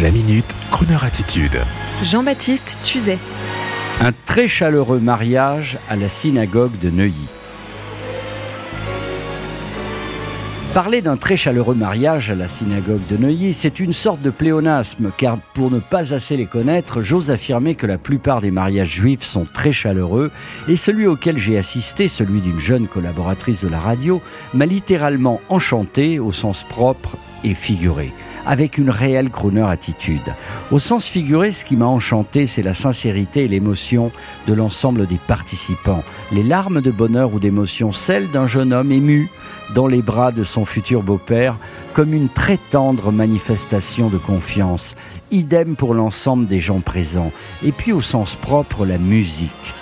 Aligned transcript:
La 0.00 0.12
minute, 0.12 0.54
Kroneur 0.70 1.02
attitude. 1.02 1.58
Jean-Baptiste 2.04 2.78
Tuzet. 2.82 3.18
Un 4.00 4.12
très 4.26 4.46
chaleureux 4.46 5.00
mariage 5.00 5.76
à 5.90 5.96
la 5.96 6.08
synagogue 6.08 6.78
de 6.78 6.88
Neuilly. 6.88 7.26
Parler 10.72 11.00
d'un 11.00 11.16
très 11.16 11.36
chaleureux 11.36 11.74
mariage 11.74 12.30
à 12.30 12.36
la 12.36 12.46
synagogue 12.46 13.04
de 13.10 13.16
Neuilly, 13.16 13.54
c'est 13.54 13.80
une 13.80 13.92
sorte 13.92 14.22
de 14.22 14.30
pléonasme, 14.30 15.10
car 15.16 15.38
pour 15.52 15.72
ne 15.72 15.80
pas 15.80 16.14
assez 16.14 16.36
les 16.36 16.46
connaître, 16.46 17.02
j'ose 17.02 17.32
affirmer 17.32 17.74
que 17.74 17.88
la 17.88 17.98
plupart 17.98 18.40
des 18.40 18.52
mariages 18.52 18.92
juifs 18.92 19.24
sont 19.24 19.46
très 19.52 19.72
chaleureux, 19.72 20.30
et 20.68 20.76
celui 20.76 21.08
auquel 21.08 21.38
j'ai 21.38 21.58
assisté, 21.58 22.06
celui 22.06 22.40
d'une 22.40 22.60
jeune 22.60 22.86
collaboratrice 22.86 23.64
de 23.64 23.68
la 23.68 23.80
radio, 23.80 24.22
m'a 24.54 24.66
littéralement 24.66 25.40
enchanté 25.48 26.20
au 26.20 26.30
sens 26.30 26.62
propre 26.62 27.16
et 27.42 27.54
figuré 27.54 28.12
avec 28.48 28.78
une 28.78 28.88
réelle 28.88 29.28
crooner 29.30 29.66
attitude. 29.68 30.34
Au 30.72 30.78
sens 30.78 31.04
figuré, 31.04 31.52
ce 31.52 31.66
qui 31.66 31.76
m'a 31.76 31.86
enchanté, 31.86 32.46
c'est 32.46 32.62
la 32.62 32.72
sincérité 32.72 33.44
et 33.44 33.48
l'émotion 33.48 34.10
de 34.46 34.54
l'ensemble 34.54 35.06
des 35.06 35.18
participants. 35.28 36.02
Les 36.32 36.42
larmes 36.42 36.80
de 36.80 36.90
bonheur 36.90 37.34
ou 37.34 37.38
d'émotion, 37.38 37.92
celles 37.92 38.30
d'un 38.30 38.46
jeune 38.46 38.72
homme 38.72 38.90
ému 38.90 39.30
dans 39.74 39.86
les 39.86 40.00
bras 40.00 40.32
de 40.32 40.44
son 40.44 40.64
futur 40.64 41.02
beau-père, 41.02 41.58
comme 41.92 42.14
une 42.14 42.30
très 42.30 42.58
tendre 42.70 43.12
manifestation 43.12 44.08
de 44.08 44.16
confiance. 44.16 44.94
Idem 45.30 45.76
pour 45.76 45.92
l'ensemble 45.92 46.46
des 46.46 46.60
gens 46.60 46.80
présents. 46.80 47.32
Et 47.62 47.72
puis 47.72 47.92
au 47.92 48.00
sens 48.00 48.34
propre, 48.34 48.86
la 48.86 48.96
musique 48.96 49.74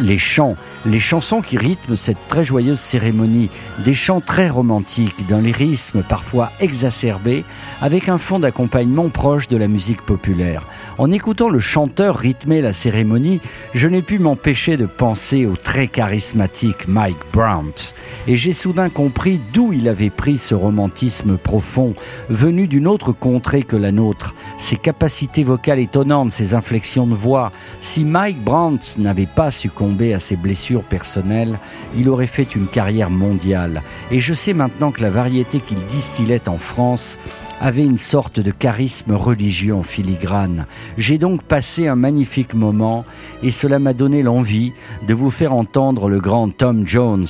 les 0.00 0.18
chants, 0.18 0.56
les 0.86 1.00
chansons 1.00 1.40
qui 1.40 1.56
rythment 1.56 1.96
cette 1.96 2.28
très 2.28 2.44
joyeuse 2.44 2.80
cérémonie, 2.80 3.48
des 3.84 3.94
chants 3.94 4.20
très 4.20 4.48
romantiques, 4.48 5.26
d'un 5.26 5.40
lyrisme 5.40 6.02
parfois 6.02 6.50
exacerbé, 6.60 7.44
avec 7.80 8.08
un 8.08 8.18
fond 8.18 8.38
d'accompagnement 8.38 9.08
proche 9.08 9.48
de 9.48 9.56
la 9.56 9.68
musique 9.68 10.02
populaire. 10.02 10.66
En 10.98 11.10
écoutant 11.10 11.48
le 11.48 11.58
chanteur 11.58 12.16
rythmer 12.16 12.60
la 12.60 12.72
cérémonie, 12.72 13.40
je 13.74 13.88
n'ai 13.88 14.02
pu 14.02 14.18
m'empêcher 14.18 14.76
de 14.76 14.86
penser 14.86 15.46
au 15.46 15.56
très 15.56 15.88
charismatique 15.88 16.86
Mike 16.86 17.16
Brandt, 17.32 17.94
et 18.26 18.36
j'ai 18.36 18.52
soudain 18.52 18.90
compris 18.90 19.40
d'où 19.52 19.72
il 19.72 19.88
avait 19.88 20.10
pris 20.10 20.38
ce 20.38 20.54
romantisme 20.54 21.38
profond, 21.38 21.94
venu 22.28 22.68
d'une 22.68 22.86
autre 22.86 23.12
contrée 23.12 23.62
que 23.62 23.76
la 23.76 23.92
nôtre, 23.92 24.34
ses 24.58 24.76
capacités 24.76 25.44
vocales 25.44 25.78
étonnantes, 25.78 26.30
ses 26.30 26.54
inflexions 26.54 27.06
de 27.06 27.14
voix. 27.14 27.52
Si 27.80 28.04
Mike 28.04 28.42
Brandt 28.42 28.98
n'avait 28.98 29.26
pas 29.26 29.50
succombé 29.50 30.14
à 30.14 30.20
ses 30.20 30.36
blessures 30.36 30.73
personnelles, 30.82 31.58
il 31.96 32.08
aurait 32.08 32.26
fait 32.26 32.54
une 32.54 32.66
carrière 32.66 33.10
mondiale. 33.10 33.82
Et 34.10 34.20
je 34.20 34.34
sais 34.34 34.54
maintenant 34.54 34.90
que 34.90 35.02
la 35.02 35.10
variété 35.10 35.60
qu'il 35.60 35.82
distillait 35.84 36.48
en 36.48 36.58
France 36.58 37.18
avait 37.60 37.84
une 37.84 37.96
sorte 37.96 38.40
de 38.40 38.50
charisme 38.50 39.12
religieux 39.12 39.74
en 39.74 39.82
filigrane. 39.82 40.66
J'ai 40.98 41.18
donc 41.18 41.42
passé 41.42 41.88
un 41.88 41.96
magnifique 41.96 42.54
moment 42.54 43.04
et 43.42 43.50
cela 43.50 43.78
m'a 43.78 43.94
donné 43.94 44.22
l'envie 44.22 44.72
de 45.06 45.14
vous 45.14 45.30
faire 45.30 45.54
entendre 45.54 46.08
le 46.08 46.20
grand 46.20 46.50
Tom 46.50 46.86
Jones 46.86 47.26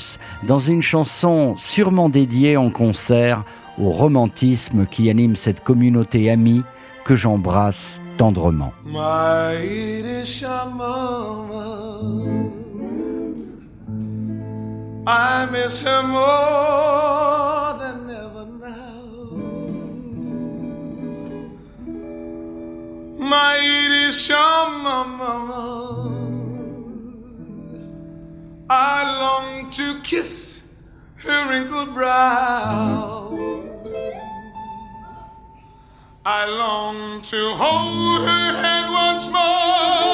dans 0.47 0.59
une 0.59 0.83
chanson 0.83 1.55
sûrement 1.57 2.09
dédiée 2.09 2.57
en 2.57 2.71
concert 2.71 3.45
au 3.79 3.91
romantisme 3.91 4.87
qui 4.87 5.11
anime 5.11 5.37
cette 5.37 5.63
communauté 5.63 6.31
amie 6.31 6.63
que 7.05 7.15
j'embrasse 7.15 8.01
tendrement. 8.17 8.73
I 15.07 15.47
miss 15.53 15.81
her 15.81 16.03
more 16.03 17.79
than 17.79 18.09
ever 18.09 18.47
now. 18.47 19.05
My 23.19 23.59
mama, 24.67 25.45
I 28.71 29.21
long 29.21 29.69
to 29.71 30.01
kiss 30.01 30.65
her 31.17 31.51
wrinkled 31.51 31.93
brow. 31.93 33.39
I 36.25 36.47
long 36.47 37.21
to 37.21 37.51
hold 37.57 38.27
her 38.27 38.63
head 38.63 38.89
once 38.91 39.29
more. 39.29 40.14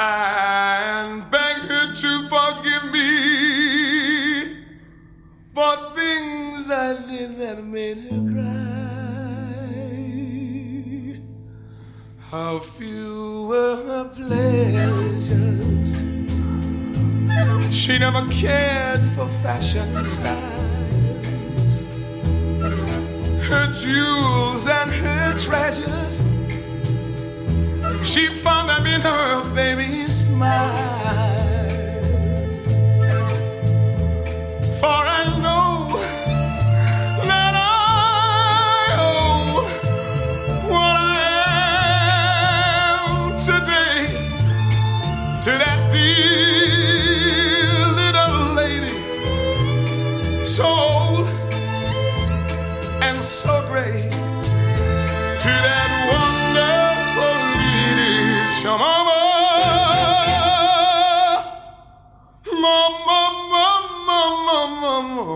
And 0.00 1.28
beg 1.28 1.56
her 1.56 1.92
to 1.92 2.28
forgive 2.28 2.84
me 2.92 3.10
for 5.52 5.74
things 5.92 6.70
I 6.70 6.94
did 7.08 7.36
that 7.38 7.64
made 7.64 7.98
her 8.08 8.22
cry. 8.32 8.68
How 12.30 12.60
few 12.60 13.46
were 13.48 13.76
her 13.86 14.04
pleasures 14.14 15.28
she 17.74 17.98
never 17.98 18.24
cared 18.28 19.00
for 19.00 19.26
fashion 19.26 20.06
styles. 20.06 20.38
Her 23.48 23.66
jewels 23.72 24.68
and 24.68 24.90
her 24.90 25.36
treasures, 25.36 26.20
she 28.08 28.28
found 28.28 28.70
them 28.70 28.86
in 28.86 29.02
her 29.02 29.54
baby's 29.54 30.24
smile. 30.24 30.64
For 34.80 35.00
I 35.18 35.24
know 35.44 35.92
that 37.28 37.54
I 37.54 38.96
owe 38.98 39.62
what 40.72 40.96
I 40.96 41.20
am 42.94 43.36
today 43.36 43.98
to 45.42 45.50
that 45.62 45.80
dear 45.92 47.76
little 48.00 48.54
lady, 48.54 48.96
so 50.46 50.64
old 50.64 51.26
and 53.02 53.22
so 53.22 53.52
great 53.68 54.10
to 55.42 55.50
that 55.66 55.77